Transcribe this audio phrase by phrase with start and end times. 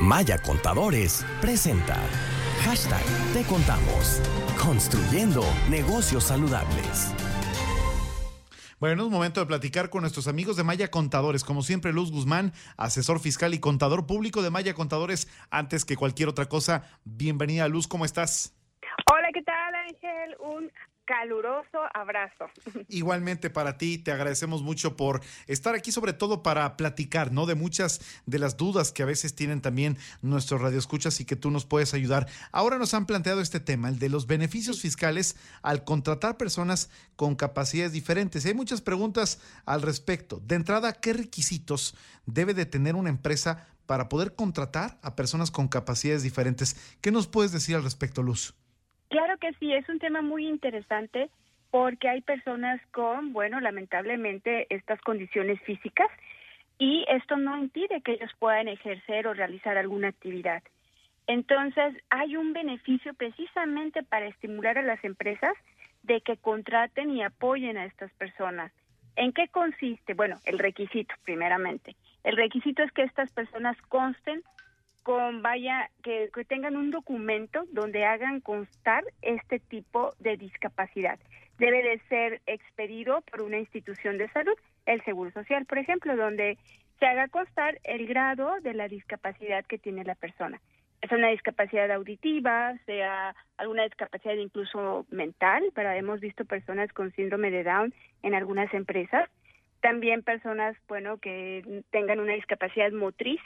[0.00, 1.96] Maya Contadores presenta.
[2.64, 3.02] Hashtag
[3.32, 4.20] Te Contamos.
[4.56, 7.12] Construyendo negocios saludables.
[8.78, 11.42] Bueno, es momento de platicar con nuestros amigos de Maya Contadores.
[11.42, 15.26] Como siempre, Luz Guzmán, asesor fiscal y contador público de Maya Contadores.
[15.50, 18.52] Antes que cualquier otra cosa, bienvenida Luz, ¿cómo estás?
[19.88, 20.36] Hola, ¿qué tal Ángel?
[20.40, 20.72] Un
[21.04, 22.46] caluroso abrazo.
[22.88, 27.46] Igualmente para ti, te agradecemos mucho por estar aquí, sobre todo para platicar, ¿no?
[27.46, 31.50] De muchas de las dudas que a veces tienen también nuestros radioescuchas y que tú
[31.50, 32.28] nos puedes ayudar.
[32.52, 37.36] Ahora nos han planteado este tema, el de los beneficios fiscales al contratar personas con
[37.36, 38.44] capacidades diferentes.
[38.44, 40.40] hay muchas preguntas al respecto.
[40.44, 41.96] De entrada, ¿qué requisitos
[42.26, 46.76] debe de tener una empresa para poder contratar a personas con capacidades diferentes?
[47.00, 48.54] ¿Qué nos puedes decir al respecto, Luz?
[49.08, 51.30] Claro que sí, es un tema muy interesante
[51.70, 56.08] porque hay personas con, bueno, lamentablemente estas condiciones físicas
[56.78, 60.62] y esto no impide que ellos puedan ejercer o realizar alguna actividad.
[61.26, 65.52] Entonces, hay un beneficio precisamente para estimular a las empresas
[66.02, 68.72] de que contraten y apoyen a estas personas.
[69.16, 70.14] ¿En qué consiste?
[70.14, 71.96] Bueno, el requisito, primeramente.
[72.24, 74.42] El requisito es que estas personas consten
[75.08, 81.18] con vaya que, tengan un documento donde hagan constar este tipo de discapacidad.
[81.56, 84.52] Debe de ser expedido por una institución de salud,
[84.84, 86.58] el Seguro Social, por ejemplo, donde
[86.98, 90.60] se haga constar el grado de la discapacidad que tiene la persona.
[91.00, 97.50] Es una discapacidad auditiva, sea alguna discapacidad incluso mental, pero hemos visto personas con síndrome
[97.50, 99.30] de Down en algunas empresas.
[99.80, 103.40] También personas, bueno, que tengan una discapacidad motriz,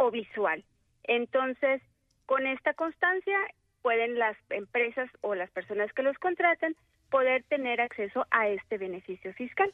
[0.00, 0.64] o visual.
[1.04, 1.82] Entonces,
[2.26, 3.38] con esta constancia
[3.82, 6.74] pueden las empresas o las personas que los contratan
[7.10, 9.72] poder tener acceso a este beneficio fiscal.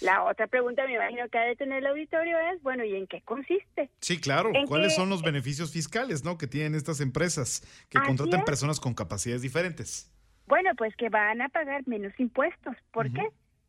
[0.00, 3.06] La otra pregunta, me imagino que ha de tener el auditorio es, bueno, ¿y en
[3.06, 3.88] qué consiste?
[4.00, 4.50] Sí, claro.
[4.66, 9.42] ¿Cuáles son los beneficios fiscales, no, que tienen estas empresas que contratan personas con capacidades
[9.42, 10.10] diferentes?
[10.46, 12.76] Bueno, pues que van a pagar menos impuestos.
[12.92, 13.28] ¿Por qué?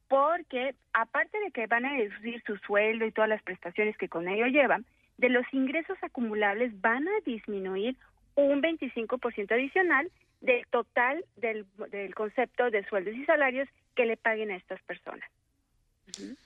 [0.10, 4.28] Porque aparte de que van a deducir su sueldo y todas las prestaciones que con
[4.28, 4.86] ello llevan,
[5.18, 7.96] de los ingresos acumulables van a disminuir
[8.36, 10.12] un 25% adicional
[10.42, 15.28] del total del, del concepto de sueldos y salarios que le paguen a estas personas.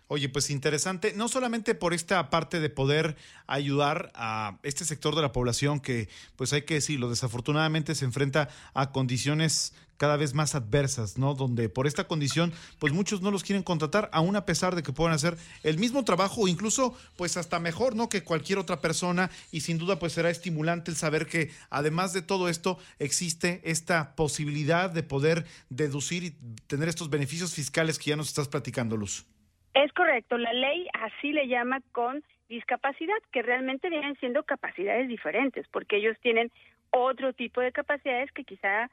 [0.08, 3.16] Oye, pues interesante, no solamente por esta parte de poder
[3.46, 8.50] ayudar a este sector de la población que, pues hay que decirlo, desafortunadamente se enfrenta
[8.74, 11.36] a condiciones cada vez más adversas, ¿no?
[11.36, 14.94] Donde por esta condición, pues muchos no los quieren contratar, aún a pesar de que
[14.94, 18.08] puedan hacer el mismo trabajo o incluso, pues hasta mejor, ¿no?
[18.08, 22.22] Que cualquier otra persona y sin duda, pues será estimulante el saber que además de
[22.22, 26.32] todo esto existe esta posibilidad de poder deducir y
[26.68, 29.26] tener estos beneficios fiscales que ya nos estás platicando, Luz.
[29.74, 35.68] Es correcto, la ley así le llama con discapacidad, que realmente vienen siendo capacidades diferentes,
[35.68, 36.52] porque ellos tienen
[36.90, 38.90] otro tipo de capacidades que quizá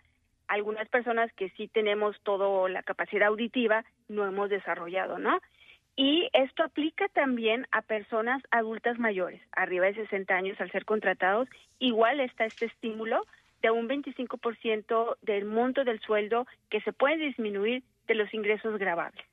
[0.49, 5.41] algunas personas que sí tenemos toda la capacidad auditiva no hemos desarrollado, ¿no?
[5.97, 11.49] Y esto aplica también a personas adultas mayores, arriba de 60 años al ser contratados,
[11.79, 13.23] igual está este estímulo
[13.63, 19.25] de un 25% del monto del sueldo que se puede disminuir de los ingresos grabables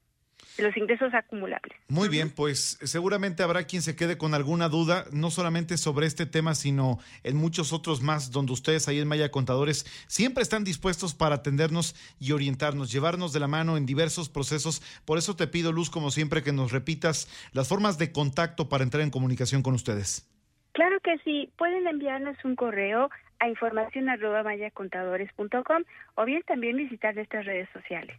[0.58, 1.78] los ingresos acumulables.
[1.88, 6.26] Muy bien, pues seguramente habrá quien se quede con alguna duda, no solamente sobre este
[6.26, 11.14] tema, sino en muchos otros más, donde ustedes ahí en Maya Contadores siempre están dispuestos
[11.16, 14.82] para atendernos y orientarnos, llevarnos de la mano en diversos procesos.
[15.06, 18.84] Por eso te pido, Luz, como siempre, que nos repitas las formas de contacto para
[18.84, 20.30] entrar en comunicación con ustedes.
[20.74, 23.10] Claro que sí, pueden enviarnos un correo
[23.40, 25.84] a información arroba mayacontadores.com
[26.16, 28.18] o bien también visitar nuestras redes sociales.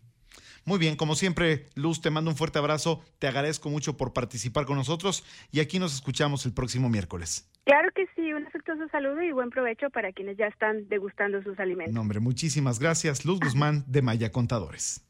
[0.64, 4.64] Muy bien, como siempre, Luz, te mando un fuerte abrazo, te agradezco mucho por participar
[4.64, 7.50] con nosotros y aquí nos escuchamos el próximo miércoles.
[7.64, 11.58] Claro que sí, un afectuoso saludo y buen provecho para quienes ya están degustando sus
[11.58, 11.94] alimentos.
[11.94, 15.04] No, hombre, muchísimas gracias, Luz Guzmán de Maya Contadores.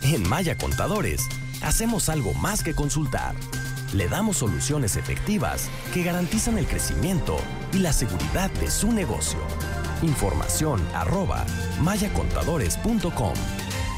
[0.00, 1.28] En Maya Contadores,
[1.62, 3.34] hacemos algo más que consultar.
[3.94, 7.38] Le damos soluciones efectivas que garantizan el crecimiento
[7.72, 9.40] y la seguridad de su negocio.
[10.02, 11.44] Información arroba
[11.82, 13.34] mayacontadores.com